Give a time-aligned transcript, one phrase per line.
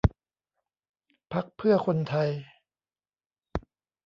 [1.33, 2.29] พรรคเพื่อคนไทย